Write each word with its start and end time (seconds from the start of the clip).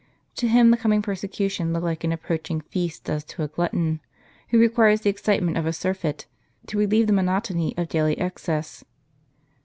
To 0.37 0.47
him 0.47 0.71
the 0.71 0.77
coming 0.77 1.03
persecution 1.03 1.73
looked 1.73 1.83
like 1.85 2.03
an 2.03 2.11
approaching 2.11 2.61
feast 2.61 3.03
does 3.03 3.23
to 3.25 3.43
a 3.43 3.47
glutton, 3.47 3.99
who 4.49 4.57
requires 4.57 5.01
the 5.01 5.11
excitement 5.11 5.57
of 5.59 5.67
a 5.67 5.73
surfeit 5.73 6.25
to 6.65 6.79
relieve 6.79 7.05
the 7.05 7.13
monotony 7.13 7.77
of 7.77 7.87
daily 7.87 8.17
excess. 8.17 8.83